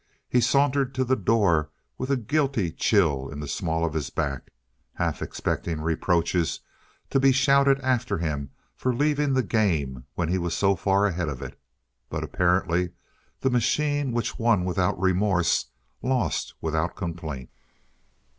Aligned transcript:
He 0.27 0.41
sauntered 0.41 0.95
to 0.95 1.03
the 1.03 1.15
door 1.15 1.69
with 1.99 2.09
a 2.09 2.17
guilty 2.17 2.71
chill 2.71 3.29
in 3.29 3.39
the 3.39 3.47
small 3.47 3.85
of 3.85 3.93
his 3.93 4.09
back, 4.09 4.49
half 4.95 5.21
expecting 5.21 5.79
reproaches 5.79 6.61
to 7.11 7.19
be 7.19 7.31
shouted 7.31 7.79
after 7.81 8.17
him 8.17 8.49
for 8.75 8.95
leaving 8.95 9.35
the 9.35 9.43
game 9.43 10.05
when 10.15 10.27
he 10.29 10.39
was 10.39 10.55
so 10.57 10.75
far 10.75 11.05
ahead 11.05 11.29
of 11.29 11.43
it. 11.43 11.55
But 12.09 12.23
apparently 12.23 12.93
the 13.41 13.51
machine 13.51 14.11
which 14.11 14.39
won 14.39 14.65
without 14.65 14.99
remorse 14.99 15.67
lost 16.01 16.55
without 16.61 16.95
complaint. 16.95 17.51